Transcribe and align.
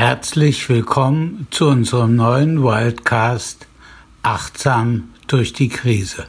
Herzlich 0.00 0.66
willkommen 0.70 1.46
zu 1.50 1.66
unserem 1.66 2.16
neuen 2.16 2.62
Wildcast 2.62 3.66
Achtsam 4.22 5.10
durch 5.26 5.52
die 5.52 5.68
Krise. 5.68 6.26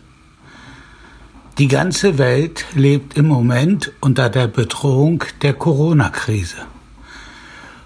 Die 1.58 1.70
ganze 1.70 2.18
Welt 2.18 2.66
lebt 2.76 3.16
im 3.16 3.30
Moment 3.30 3.94
unter 4.02 4.28
der 4.30 4.48
Bedrohung 4.48 5.24
der 5.42 5.54
Corona-Krise. 5.54 6.58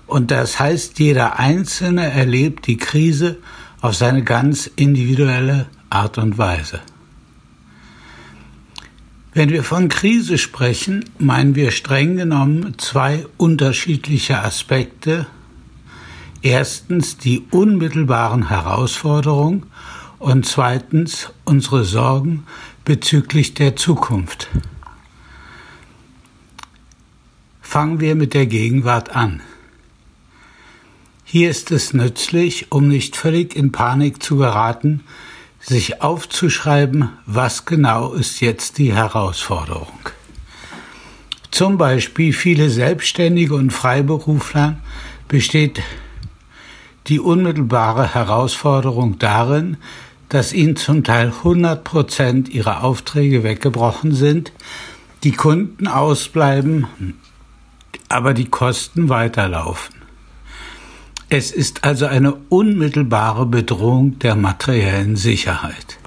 Und 0.07 0.31
das 0.31 0.59
heißt, 0.59 0.97
jeder 0.97 1.37
Einzelne 1.37 2.09
erlebt 2.09 2.65
die 2.65 2.77
Krise 2.77 3.37
auf 3.79 3.93
seine 3.93 4.23
ganz 4.23 4.65
individuelle 4.65 5.67
Art 5.91 6.17
und 6.17 6.39
Weise. 6.39 6.79
Wenn 9.35 9.49
wir 9.49 9.63
von 9.63 9.87
Krise 9.89 10.39
sprechen, 10.39 11.05
meinen 11.19 11.53
wir 11.53 11.69
streng 11.69 12.17
genommen 12.17 12.73
zwei 12.79 13.27
unterschiedliche 13.37 14.39
Aspekte. 14.39 15.27
Erstens 16.45 17.17
die 17.17 17.43
unmittelbaren 17.49 18.49
Herausforderungen 18.49 19.63
und 20.19 20.45
zweitens 20.45 21.31
unsere 21.43 21.83
Sorgen 21.83 22.45
bezüglich 22.83 23.55
der 23.55 23.75
Zukunft. 23.75 24.49
Fangen 27.61 27.99
wir 27.99 28.13
mit 28.13 28.35
der 28.35 28.45
Gegenwart 28.45 29.15
an. 29.15 29.41
Hier 31.23 31.49
ist 31.49 31.71
es 31.71 31.95
nützlich, 31.95 32.71
um 32.71 32.89
nicht 32.89 33.15
völlig 33.15 33.55
in 33.55 33.71
Panik 33.71 34.21
zu 34.21 34.37
geraten, 34.37 35.01
sich 35.59 36.03
aufzuschreiben, 36.03 37.09
was 37.25 37.65
genau 37.65 38.13
ist 38.13 38.39
jetzt 38.39 38.77
die 38.77 38.93
Herausforderung. 38.93 39.97
Zum 41.49 41.79
Beispiel 41.79 42.33
viele 42.33 42.69
Selbstständige 42.69 43.55
und 43.55 43.71
Freiberufler 43.73 44.77
besteht 45.27 45.81
die 47.07 47.19
unmittelbare 47.19 48.13
Herausforderung 48.13 49.19
darin, 49.19 49.77
dass 50.29 50.53
ihnen 50.53 50.75
zum 50.75 51.03
Teil 51.03 51.27
100 51.27 51.83
Prozent 51.83 52.49
ihrer 52.49 52.83
Aufträge 52.83 53.43
weggebrochen 53.43 54.13
sind, 54.13 54.51
die 55.23 55.31
Kunden 55.31 55.87
ausbleiben, 55.87 56.87
aber 58.09 58.33
die 58.33 58.45
Kosten 58.45 59.09
weiterlaufen. 59.09 59.95
Es 61.29 61.51
ist 61.51 61.83
also 61.83 62.05
eine 62.05 62.33
unmittelbare 62.49 63.45
Bedrohung 63.45 64.19
der 64.19 64.35
materiellen 64.35 65.15
Sicherheit. 65.15 65.97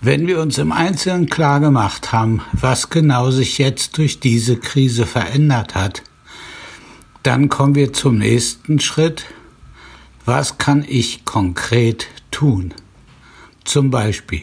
Wenn 0.00 0.26
wir 0.26 0.40
uns 0.40 0.58
im 0.58 0.72
Einzelnen 0.72 1.28
klar 1.28 1.60
gemacht 1.60 2.12
haben, 2.12 2.40
was 2.52 2.90
genau 2.90 3.30
sich 3.30 3.58
jetzt 3.58 3.98
durch 3.98 4.20
diese 4.20 4.56
Krise 4.56 5.06
verändert 5.06 5.74
hat, 5.74 6.02
dann 7.26 7.48
kommen 7.48 7.74
wir 7.74 7.92
zum 7.92 8.18
nächsten 8.18 8.78
Schritt. 8.78 9.24
Was 10.24 10.58
kann 10.58 10.84
ich 10.86 11.24
konkret 11.24 12.06
tun? 12.30 12.72
Zum 13.64 13.90
Beispiel, 13.90 14.42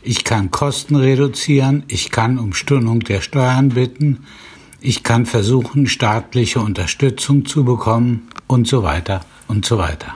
ich 0.00 0.22
kann 0.22 0.52
Kosten 0.52 0.94
reduzieren, 0.94 1.82
ich 1.88 2.10
kann 2.10 2.38
um 2.38 2.54
Stundung 2.54 3.00
der 3.00 3.20
Steuern 3.20 3.70
bitten, 3.70 4.24
ich 4.80 5.02
kann 5.02 5.26
versuchen, 5.26 5.88
staatliche 5.88 6.60
Unterstützung 6.60 7.46
zu 7.46 7.64
bekommen 7.64 8.28
und 8.46 8.68
so 8.68 8.84
weiter 8.84 9.24
und 9.48 9.64
so 9.64 9.78
weiter. 9.78 10.14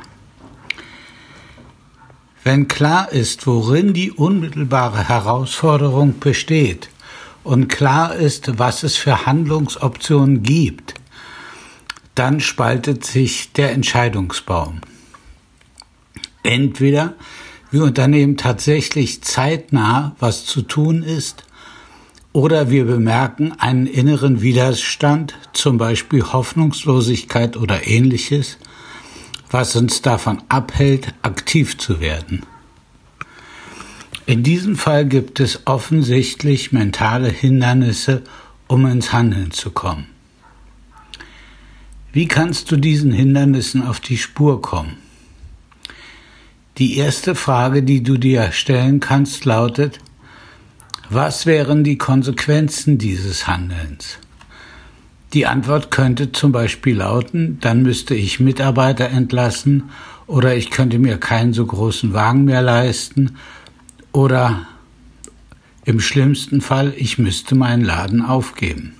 Wenn 2.45 2.69
klar 2.69 3.11
ist, 3.11 3.45
worin 3.49 3.93
die 3.93 4.13
unmittelbare 4.13 5.09
Herausforderung 5.09 6.21
besteht 6.21 6.91
und 7.43 7.67
klar 7.69 8.15
ist, 8.15 8.57
was 8.57 8.85
es 8.85 8.95
für 8.95 9.27
Handlungsoptionen 9.27 10.45
gibt, 10.45 10.96
dann 12.17 12.41
spaltet 12.41 13.05
sich 13.05 13.53
der 13.53 13.73
Entscheidungsbaum. 13.73 14.81
Entweder 16.43 17.15
wir 17.71 17.85
unternehmen 17.85 18.37
tatsächlich 18.37 19.23
zeitnah, 19.23 20.17
was 20.19 20.45
zu 20.47 20.63
tun 20.63 21.03
ist, 21.03 21.45
oder 22.33 22.71
wir 22.71 22.85
bemerken 22.85 23.53
einen 23.53 23.87
inneren 23.87 24.43
Widerstand, 24.43 25.35
zum 25.53 25.79
Beispiel 25.79 26.23
Hoffnungslosigkeit 26.23 27.57
oder 27.57 27.87
ähnliches, 27.87 28.59
was 29.51 29.75
uns 29.77 30.03
davon 30.03 30.43
abhält, 30.49 31.15
aktiv 31.23 31.79
zu 31.79 32.01
werden. 32.01 32.45
In 34.27 34.43
diesem 34.43 34.77
Fall 34.77 35.07
gibt 35.07 35.41
es 35.41 35.67
offensichtlich 35.67 36.73
mentale 36.73 37.29
Hindernisse, 37.29 38.23
um 38.67 38.85
ins 38.87 39.13
Handeln 39.13 39.51
zu 39.53 39.71
kommen. 39.71 40.16
Wie 42.17 42.29
kannst 42.29 42.73
du 42.73 42.79
diesen 42.79 43.13
Hindernissen 43.13 43.87
auf 43.87 44.01
die 44.01 44.17
Spur 44.17 44.63
kommen? 44.63 44.97
Die 46.79 46.97
erste 46.97 47.35
Frage, 47.35 47.83
die 47.83 48.03
du 48.03 48.17
dir 48.17 48.53
stellen 48.53 49.01
kannst, 49.01 49.45
lautet, 49.45 49.99
was 51.11 51.45
wären 51.45 51.85
die 51.85 51.99
Konsequenzen 51.99 52.97
dieses 52.97 53.47
Handelns? 53.47 54.17
Die 55.35 55.45
Antwort 55.45 55.91
könnte 55.91 56.33
zum 56.33 56.53
Beispiel 56.53 56.97
lauten, 56.97 57.59
dann 57.61 57.83
müsste 57.83 58.15
ich 58.15 58.41
Mitarbeiter 58.41 59.11
entlassen 59.11 59.91
oder 60.27 60.57
ich 60.57 60.71
könnte 60.71 60.99
mir 60.99 61.19
keinen 61.19 61.53
so 61.53 61.67
großen 61.67 62.15
Wagen 62.15 62.47
mehr 62.47 62.63
leisten 62.63 63.37
oder 64.13 64.67
im 65.85 66.01
schlimmsten 66.01 66.63
Fall, 66.63 66.95
ich 66.97 67.19
müsste 67.19 67.55
meinen 67.57 67.85
Laden 67.85 68.23
aufgeben. 68.23 68.95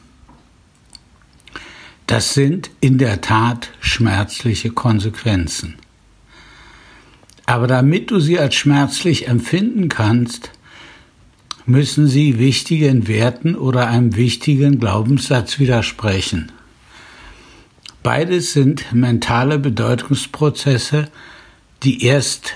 Das 2.07 2.35
sind 2.35 2.71
in 2.81 2.99
der 2.99 3.21
Tat 3.21 3.71
schmerzliche 3.81 4.71
Konsequenzen. 4.71 5.77
Aber 7.47 7.67
damit 7.67 8.11
du 8.11 8.21
sie 8.21 8.39
als 8.39 8.55
schmerzlich 8.55 9.29
empfinden 9.29 9.89
kannst, 9.89 10.51
müssen 11.65 12.07
sie 12.07 12.39
wichtigen 12.39 13.09
Werten 13.09 13.57
oder 13.57 13.89
einem 13.89 14.15
wichtigen 14.15 14.79
Glaubenssatz 14.79 15.59
widersprechen. 15.59 16.53
Beides 18.05 18.53
sind 18.53 18.93
mentale 18.93 19.59
Bedeutungsprozesse, 19.59 21.09
die 21.83 22.05
erst 22.05 22.55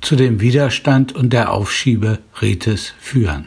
zu 0.00 0.14
dem 0.14 0.40
Widerstand 0.40 1.12
und 1.16 1.32
der 1.32 1.50
Aufschieberitis 1.52 2.94
führen. 3.00 3.46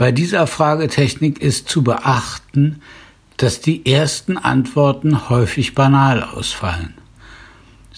Bei 0.00 0.12
dieser 0.12 0.46
Fragetechnik 0.46 1.42
ist 1.42 1.68
zu 1.68 1.82
beachten, 1.82 2.80
dass 3.36 3.60
die 3.60 3.84
ersten 3.84 4.38
Antworten 4.38 5.28
häufig 5.28 5.74
banal 5.74 6.22
ausfallen. 6.22 6.94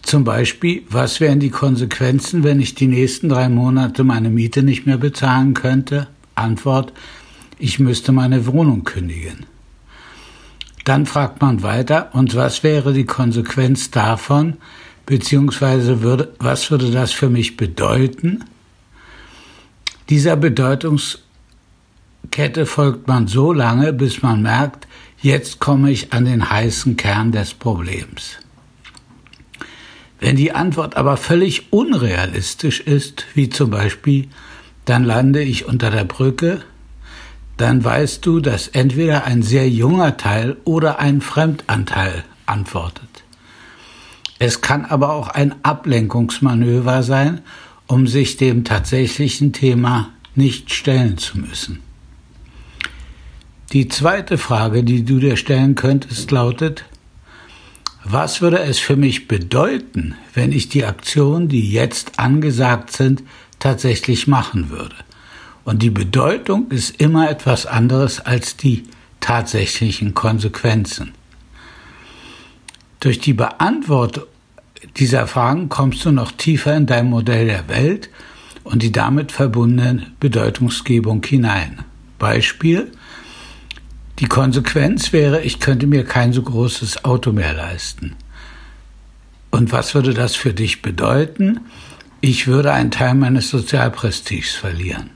Zum 0.02 0.24
Beispiel, 0.24 0.82
was 0.88 1.20
wären 1.20 1.38
die 1.38 1.50
Konsequenzen, 1.50 2.42
wenn 2.42 2.58
ich 2.58 2.74
die 2.74 2.88
nächsten 2.88 3.28
drei 3.28 3.48
Monate 3.48 4.02
meine 4.02 4.30
Miete 4.30 4.64
nicht 4.64 4.84
mehr 4.84 4.96
bezahlen 4.96 5.54
könnte? 5.54 6.08
Antwort, 6.34 6.92
ich 7.60 7.78
müsste 7.78 8.10
meine 8.10 8.48
Wohnung 8.48 8.82
kündigen. 8.82 9.46
Dann 10.84 11.06
fragt 11.06 11.40
man 11.40 11.62
weiter, 11.62 12.12
und 12.14 12.34
was 12.34 12.64
wäre 12.64 12.92
die 12.92 13.06
Konsequenz 13.06 13.92
davon, 13.92 14.56
beziehungsweise 15.06 16.02
würde, 16.02 16.34
was 16.40 16.68
würde 16.72 16.90
das 16.90 17.12
für 17.12 17.30
mich 17.30 17.56
bedeuten? 17.56 18.42
Dieser 20.10 20.34
Bedeutungskette 22.22 22.66
folgt 22.66 23.08
man 23.08 23.26
so 23.26 23.52
lange, 23.52 23.92
bis 23.92 24.22
man 24.22 24.42
merkt, 24.42 24.86
jetzt 25.20 25.58
komme 25.58 25.90
ich 25.90 26.12
an 26.12 26.24
den 26.24 26.48
heißen 26.48 26.96
Kern 26.96 27.30
des 27.30 27.52
Problems. 27.52 28.38
Wenn 30.18 30.36
die 30.36 30.52
Antwort 30.52 30.96
aber 30.96 31.16
völlig 31.16 31.72
unrealistisch 31.72 32.80
ist, 32.80 33.26
wie 33.34 33.50
zum 33.50 33.70
Beispiel, 33.70 34.28
dann 34.86 35.04
lande 35.04 35.42
ich 35.42 35.66
unter 35.66 35.90
der 35.90 36.04
Brücke, 36.04 36.62
dann 37.58 37.84
weißt 37.84 38.24
du, 38.24 38.40
dass 38.40 38.68
entweder 38.68 39.24
ein 39.24 39.42
sehr 39.42 39.68
junger 39.68 40.16
Teil 40.16 40.56
oder 40.64 41.00
ein 41.00 41.20
Fremdanteil 41.20 42.24
antwortet. 42.46 43.24
Es 44.38 44.62
kann 44.62 44.86
aber 44.86 45.12
auch 45.12 45.28
ein 45.28 45.54
Ablenkungsmanöver 45.62 47.02
sein, 47.02 47.42
um 47.86 48.06
sich 48.06 48.38
dem 48.38 48.64
tatsächlichen 48.64 49.52
Thema 49.52 50.10
nicht 50.34 50.72
stellen 50.72 51.18
zu 51.18 51.38
müssen. 51.38 51.91
Die 53.72 53.88
zweite 53.88 54.36
Frage, 54.36 54.84
die 54.84 55.02
du 55.02 55.18
dir 55.18 55.38
stellen 55.38 55.74
könntest, 55.76 56.30
lautet, 56.30 56.84
was 58.04 58.42
würde 58.42 58.58
es 58.58 58.78
für 58.78 58.96
mich 58.96 59.28
bedeuten, 59.28 60.14
wenn 60.34 60.52
ich 60.52 60.68
die 60.68 60.84
Aktionen, 60.84 61.48
die 61.48 61.72
jetzt 61.72 62.18
angesagt 62.18 62.92
sind, 62.92 63.22
tatsächlich 63.60 64.26
machen 64.26 64.68
würde? 64.68 64.96
Und 65.64 65.82
die 65.82 65.88
Bedeutung 65.88 66.70
ist 66.70 67.00
immer 67.00 67.30
etwas 67.30 67.64
anderes 67.64 68.20
als 68.20 68.58
die 68.58 68.82
tatsächlichen 69.20 70.12
Konsequenzen. 70.12 71.12
Durch 73.00 73.20
die 73.20 73.32
Beantwortung 73.32 74.24
dieser 74.98 75.26
Fragen 75.26 75.70
kommst 75.70 76.04
du 76.04 76.10
noch 76.10 76.32
tiefer 76.32 76.76
in 76.76 76.84
dein 76.84 77.08
Modell 77.08 77.46
der 77.46 77.70
Welt 77.70 78.10
und 78.64 78.82
die 78.82 78.92
damit 78.92 79.32
verbundene 79.32 80.08
Bedeutungsgebung 80.20 81.24
hinein. 81.24 81.84
Beispiel, 82.18 82.92
Die 84.18 84.26
Konsequenz 84.26 85.12
wäre, 85.12 85.42
ich 85.42 85.58
könnte 85.60 85.86
mir 85.86 86.04
kein 86.04 86.32
so 86.32 86.42
großes 86.42 87.04
Auto 87.04 87.32
mehr 87.32 87.54
leisten. 87.54 88.16
Und 89.50 89.72
was 89.72 89.94
würde 89.94 90.14
das 90.14 90.34
für 90.36 90.54
dich 90.54 90.82
bedeuten? 90.82 91.60
Ich 92.20 92.46
würde 92.46 92.72
einen 92.72 92.90
Teil 92.90 93.14
meines 93.14 93.50
Sozialprestiges 93.50 94.52
verlieren. 94.52 95.10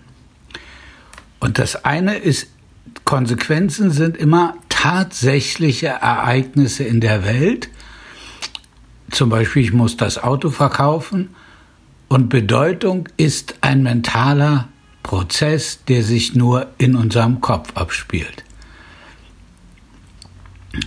Und 1.40 1.58
das 1.58 1.84
eine 1.84 2.16
ist, 2.16 2.48
Konsequenzen 3.04 3.90
sind 3.90 4.16
immer 4.16 4.54
tatsächliche 4.68 5.86
Ereignisse 5.86 6.84
in 6.84 7.00
der 7.00 7.24
Welt. 7.24 7.68
Zum 9.10 9.30
Beispiel, 9.30 9.62
ich 9.62 9.72
muss 9.72 9.96
das 9.96 10.22
Auto 10.22 10.50
verkaufen. 10.50 11.30
Und 12.08 12.28
Bedeutung 12.28 13.08
ist 13.16 13.56
ein 13.60 13.82
mentaler 13.82 14.68
Prozess, 15.02 15.84
der 15.86 16.02
sich 16.02 16.34
nur 16.34 16.68
in 16.78 16.96
unserem 16.96 17.40
Kopf 17.40 17.76
abspielt. 17.76 18.44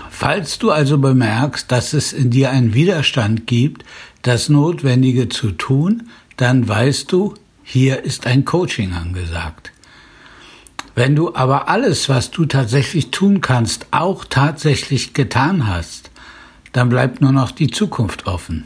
Falls 0.09 0.59
du 0.59 0.71
also 0.71 0.97
bemerkst, 0.97 1.71
dass 1.71 1.94
es 1.94 2.13
in 2.13 2.30
dir 2.30 2.51
einen 2.51 2.74
Widerstand 2.74 3.47
gibt, 3.47 3.86
das 4.21 4.50
Notwendige 4.50 5.30
zu 5.30 5.51
tun, 5.51 6.09
dann 6.38 6.68
weißt 6.68 7.12
du, 7.12 7.36
hier 7.63 8.03
ist 8.03 8.25
ein 8.25 8.45
Coaching 8.45 8.94
angesagt. 8.94 9.71
Wenn 10.95 11.15
du 11.15 11.36
aber 11.36 11.69
alles, 11.69 12.09
was 12.09 12.31
du 12.31 12.45
tatsächlich 12.45 13.12
tun 13.12 13.41
kannst, 13.41 13.88
auch 13.91 14.25
tatsächlich 14.25 15.13
getan 15.13 15.68
hast, 15.68 16.12
dann 16.71 16.89
bleibt 16.89 17.21
nur 17.21 17.31
noch 17.31 17.51
die 17.51 17.69
Zukunft 17.69 18.27
offen. 18.27 18.65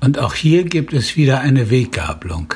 Und 0.00 0.18
auch 0.18 0.34
hier 0.34 0.64
gibt 0.64 0.92
es 0.92 1.16
wieder 1.16 1.40
eine 1.40 1.70
Weggabelung. 1.70 2.54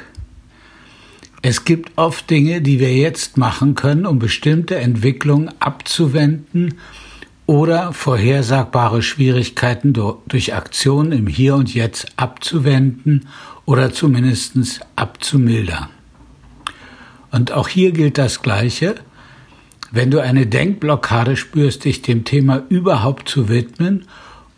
Es 1.43 1.65
gibt 1.65 1.97
oft 1.97 2.29
Dinge, 2.31 2.61
die 2.61 2.81
wir 2.81 2.95
jetzt 2.95 3.37
machen 3.37 3.75
können, 3.75 4.07
um 4.07 4.19
bestimmte 4.19 4.77
Entwicklungen 4.77 5.51
abzuwenden 5.61 6.75
oder 7.47 7.93
vorhersagbare 7.93 9.03
Schwierigkeiten 9.03 9.93
durch 9.93 10.55
Aktionen 10.55 11.13
im 11.13 11.27
Hier 11.27 11.55
und 11.55 11.73
Jetzt 11.73 12.09
abzuwenden 12.17 13.29
oder 13.65 13.93
zumindest 13.93 14.81
abzumildern. 14.97 15.89
Und 17.31 17.53
auch 17.53 17.69
hier 17.69 17.93
gilt 17.93 18.19
das 18.19 18.43
Gleiche. 18.43 18.97
Wenn 19.91 20.11
du 20.11 20.21
eine 20.21 20.47
Denkblockade 20.47 21.37
spürst, 21.37 21.85
dich 21.85 22.03
dem 22.03 22.25
Thema 22.25 22.65
überhaupt 22.69 23.29
zu 23.29 23.49
widmen 23.49 24.07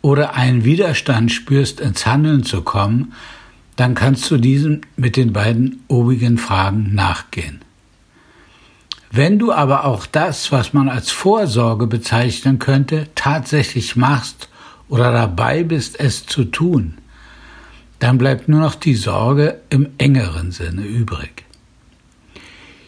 oder 0.01 0.33
einen 0.33 0.65
Widerstand 0.65 1.31
spürst, 1.31 1.79
ins 1.79 2.05
Handeln 2.05 2.43
zu 2.43 2.61
kommen, 2.61 3.13
dann 3.81 3.95
kannst 3.95 4.29
du 4.29 4.37
diesem 4.37 4.81
mit 4.95 5.17
den 5.17 5.33
beiden 5.33 5.81
obigen 5.87 6.37
Fragen 6.37 6.93
nachgehen. 6.93 7.61
Wenn 9.09 9.39
du 9.39 9.51
aber 9.51 9.85
auch 9.85 10.05
das, 10.05 10.51
was 10.51 10.73
man 10.73 10.87
als 10.87 11.09
Vorsorge 11.09 11.87
bezeichnen 11.87 12.59
könnte, 12.59 13.07
tatsächlich 13.15 13.95
machst 13.95 14.49
oder 14.87 15.11
dabei 15.11 15.63
bist, 15.63 15.99
es 15.99 16.27
zu 16.27 16.43
tun, 16.43 16.99
dann 17.97 18.19
bleibt 18.19 18.47
nur 18.47 18.59
noch 18.59 18.75
die 18.75 18.93
Sorge 18.93 19.61
im 19.71 19.89
engeren 19.97 20.51
Sinne 20.51 20.83
übrig. 20.83 21.45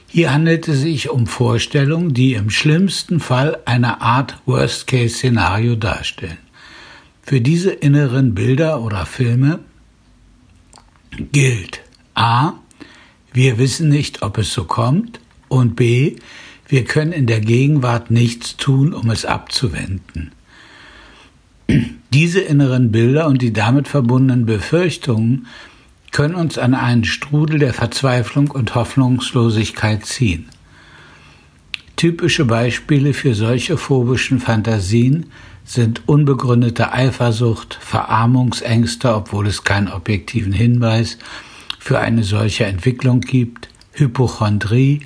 Hier 0.08 0.32
handelt 0.32 0.68
es 0.68 0.82
sich 0.82 1.10
um 1.10 1.26
Vorstellungen, 1.26 2.14
die 2.14 2.36
im 2.36 2.52
schlimmsten 2.52 3.20
Fall 3.20 3.58
eine 3.66 4.00
Art 4.02 4.38
Worst-Case-Szenario 4.46 5.76
darstellen. 5.76 6.38
Für 7.24 7.42
diese 7.42 7.72
inneren 7.72 8.36
Bilder 8.36 8.80
oder 8.84 9.08
Filme 9.08 9.58
gilt 11.32 11.82
A. 12.16 12.54
Wir 13.32 13.58
wissen 13.58 13.90
nicht, 13.90 14.22
ob 14.22 14.38
es 14.38 14.54
so 14.54 14.66
kommt 14.66 15.20
und 15.48 15.76
B. 15.76 16.18
Wir 16.68 16.86
können 16.86 17.12
in 17.12 17.28
der 17.28 17.40
Gegenwart 17.40 18.12
nichts 18.12 18.58
tun, 18.58 18.94
um 18.94 19.10
es 19.10 19.26
abzuwenden. 19.26 20.32
Diese 22.14 22.42
inneren 22.42 22.92
Bilder 22.92 23.28
und 23.28 23.42
die 23.42 23.54
damit 23.54 23.88
verbundenen 23.88 24.46
Befürchtungen 24.46 25.48
können 26.12 26.36
uns 26.36 26.58
an 26.58 26.76
einen 26.76 27.04
Strudel 27.04 27.58
der 27.60 27.74
Verzweiflung 27.74 28.52
und 28.52 28.76
Hoffnungslosigkeit 28.76 30.06
ziehen. 30.06 30.46
Typische 31.96 32.46
Beispiele 32.46 33.14
für 33.14 33.34
solche 33.34 33.78
phobischen 33.78 34.40
Fantasien 34.40 35.28
sind 35.66 36.08
unbegründete 36.08 36.92
Eifersucht, 36.92 37.78
Verarmungsängste, 37.82 39.16
obwohl 39.16 39.48
es 39.48 39.64
keinen 39.64 39.88
objektiven 39.88 40.54
Hinweis 40.54 41.18
für 41.80 42.00
eine 42.00 42.24
solche 42.24 42.66
Entwicklung 42.66 43.22
gibt, 43.22 43.70
Hypochondrie, 43.94 45.02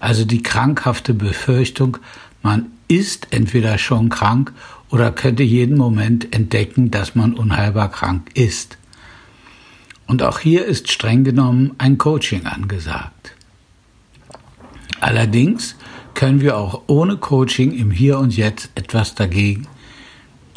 also 0.00 0.24
die 0.24 0.42
krankhafte 0.42 1.14
Befürchtung, 1.14 1.98
man 2.42 2.66
ist 2.88 3.28
entweder 3.30 3.78
schon 3.78 4.08
krank 4.08 4.52
oder 4.90 5.10
könnte 5.10 5.42
jeden 5.42 5.76
Moment 5.76 6.34
entdecken, 6.34 6.90
dass 6.90 7.14
man 7.14 7.34
unheilbar 7.34 7.90
krank 7.90 8.30
ist. 8.34 8.78
Und 10.06 10.22
auch 10.22 10.38
hier 10.38 10.64
ist 10.64 10.90
streng 10.90 11.24
genommen 11.24 11.72
ein 11.76 11.98
Coaching 11.98 12.46
angesagt. 12.46 13.34
Allerdings 15.00 15.76
können 16.14 16.40
wir 16.40 16.56
auch 16.56 16.82
ohne 16.86 17.18
Coaching 17.18 17.72
im 17.72 17.90
Hier 17.90 18.18
und 18.18 18.36
Jetzt 18.36 18.70
etwas 18.74 19.14
dagegen 19.14 19.66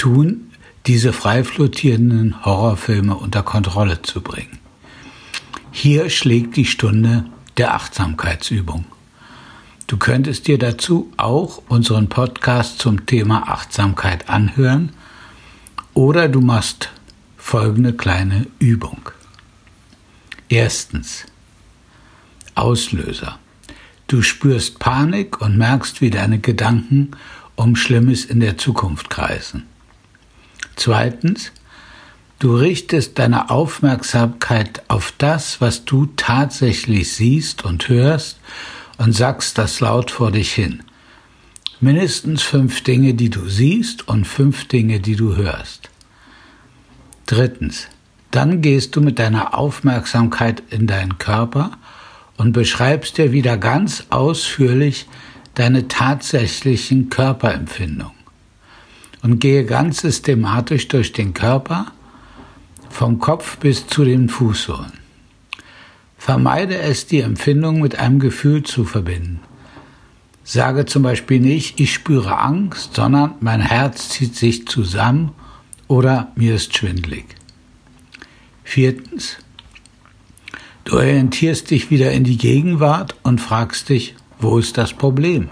tun, 0.02 0.50
diese 0.88 1.14
frei 1.14 1.44
flottierenden 1.44 2.44
Horrorfilme 2.44 3.16
unter 3.16 3.44
Kontrolle 3.44 4.02
zu 4.02 4.22
bringen. 4.22 4.58
Hier 5.72 6.10
schlägt 6.10 6.56
die 6.56 6.66
Stunde 6.66 7.26
der 7.58 7.76
Achtsamkeitsübung. 7.76 8.86
Du 9.86 9.98
könntest 9.98 10.48
dir 10.48 10.58
dazu 10.58 11.12
auch 11.18 11.62
unseren 11.68 12.10
Podcast 12.10 12.80
zum 12.80 13.06
Thema 13.06 13.48
Achtsamkeit 13.48 14.28
anhören 14.28 14.92
oder 15.94 16.30
du 16.30 16.42
machst 16.42 16.90
folgende 17.38 17.94
kleine 17.94 18.48
Übung. 18.58 19.02
Erstens. 20.50 21.28
Auslöser. 22.56 23.38
Du 24.08 24.24
spürst 24.24 24.80
Panik 24.80 25.42
und 25.42 25.60
merkst, 25.60 26.02
wie 26.02 26.10
deine 26.10 26.40
Gedanken 26.40 27.12
um 27.56 27.76
Schlimmes 27.76 28.26
in 28.26 28.40
der 28.40 28.58
Zukunft 28.58 29.12
kreisen. 29.12 29.68
Zweitens. 30.82 31.52
Du 32.40 32.56
richtest 32.56 33.20
deine 33.20 33.52
Aufmerksamkeit 33.52 34.82
auf 34.88 35.14
das, 35.20 35.62
was 35.62 35.86
du 35.86 36.08
tatsächlich 36.16 37.14
siehst 37.14 37.64
und 37.64 37.88
hörst 37.88 38.40
und 38.98 39.14
sagst 39.14 39.60
das 39.60 39.80
laut 39.80 40.10
vor 40.10 40.32
dich 40.32 40.52
hin. 40.54 40.82
Mindestens 41.82 42.42
fünf 42.42 42.82
Dinge, 42.82 43.14
die 43.14 43.30
du 43.30 43.48
siehst 43.48 44.08
und 44.08 44.26
fünf 44.26 44.68
Dinge, 44.70 45.00
die 45.00 45.16
du 45.16 45.36
hörst. 45.36 45.92
Drittens. 47.28 47.86
Dann 48.32 48.64
gehst 48.64 48.96
du 48.96 49.02
mit 49.02 49.20
deiner 49.20 49.56
Aufmerksamkeit 49.56 50.64
in 50.72 50.88
deinen 50.88 51.20
Körper 51.20 51.78
und 52.38 52.54
beschreibst 52.54 53.20
dir 53.20 53.32
wieder 53.32 53.56
ganz 53.56 54.06
ausführlich 54.10 55.08
deine 55.54 55.88
tatsächlichen 55.88 57.12
Körperempfindungen. 57.12 58.21
Und 59.22 59.40
gehe 59.40 59.66
ganz 59.66 60.02
systematisch 60.02 60.88
durch 60.88 61.14
den 61.14 61.34
Körper, 61.34 61.92
vom 62.90 63.20
Kopf 63.20 63.58
bis 63.58 63.88
zu 63.88 64.04
den 64.04 64.30
Fußsohlen. 64.30 64.94
Vermeide 66.18 66.78
es, 66.78 67.08
die 67.08 67.22
Empfindung 67.22 67.82
mit 67.82 67.96
einem 67.96 68.20
Gefühl 68.20 68.64
zu 68.64 68.84
verbinden. 68.84 69.40
Sage 70.44 70.86
zum 70.86 71.04
Beispiel 71.04 71.40
nicht, 71.40 71.80
ich 71.80 71.94
spüre 71.94 72.40
Angst, 72.40 72.96
sondern 72.96 73.36
mein 73.40 73.62
Herz 73.62 74.10
zieht 74.10 74.36
sich 74.36 74.68
zusammen 74.68 75.32
oder 75.88 76.32
mir 76.36 76.56
ist 76.56 76.76
schwindlig. 76.76 77.26
Viertens, 78.64 79.38
du 80.84 80.98
orientierst 80.98 81.72
dich 81.72 81.90
wieder 81.90 82.12
in 82.12 82.24
die 82.24 82.38
Gegenwart 82.38 83.16
und 83.24 83.42
fragst 83.42 83.90
dich, 83.90 84.16
wo 84.40 84.58
ist 84.58 84.78
das 84.78 84.94
Problem? 84.94 85.50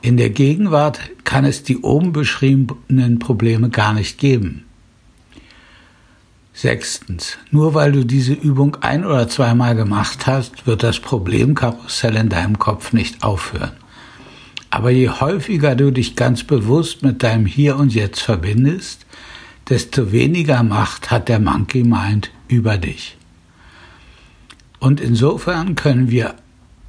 In 0.00 0.16
der 0.16 0.30
Gegenwart 0.30 1.00
kann 1.24 1.44
es 1.44 1.62
die 1.62 1.78
oben 1.78 2.12
beschriebenen 2.12 3.18
Probleme 3.18 3.68
gar 3.68 3.94
nicht 3.94 4.18
geben. 4.18 4.64
Sechstens, 6.52 7.38
nur 7.50 7.74
weil 7.74 7.92
du 7.92 8.04
diese 8.04 8.32
Übung 8.32 8.76
ein 8.80 9.04
oder 9.04 9.28
zweimal 9.28 9.76
gemacht 9.76 10.26
hast, 10.26 10.66
wird 10.66 10.82
das 10.82 10.98
Problemkarussell 10.98 12.16
in 12.16 12.28
deinem 12.28 12.58
Kopf 12.58 12.92
nicht 12.92 13.22
aufhören. 13.22 13.72
Aber 14.70 14.90
je 14.90 15.08
häufiger 15.08 15.76
du 15.76 15.92
dich 15.92 16.16
ganz 16.16 16.44
bewusst 16.44 17.02
mit 17.02 17.22
deinem 17.22 17.46
Hier 17.46 17.76
und 17.76 17.94
Jetzt 17.94 18.20
verbindest, 18.20 19.06
desto 19.68 20.12
weniger 20.12 20.62
Macht 20.62 21.10
hat 21.10 21.28
der 21.28 21.38
Monkey 21.38 21.84
Mind 21.84 22.30
über 22.48 22.76
dich. 22.76 23.16
Und 24.80 25.00
insofern 25.00 25.74
können 25.74 26.10
wir 26.10 26.34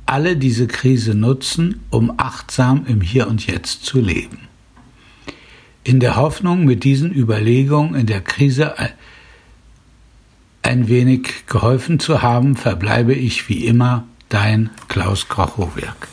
alle 0.10 0.38
diese 0.38 0.68
Krise 0.68 1.14
nutzen, 1.14 1.82
um 1.92 2.14
achtsam 2.18 2.86
im 2.88 3.02
Hier 3.02 3.28
und 3.28 3.46
Jetzt 3.46 3.86
zu 3.86 4.02
leben. 4.02 4.40
In 5.84 6.00
der 6.00 6.16
Hoffnung, 6.16 6.66
mit 6.66 6.84
diesen 6.84 7.14
Überlegungen 7.14 7.94
in 7.94 8.08
der 8.08 8.22
Krise 8.22 8.74
ein 10.64 10.88
wenig 10.88 11.46
geholfen 11.46 12.00
zu 12.00 12.22
haben, 12.22 12.56
verbleibe 12.56 13.14
ich 13.14 13.50
wie 13.50 13.66
immer 13.66 14.08
dein 14.30 14.72
Klaus 14.88 15.30
Krachowiak. 15.30 16.08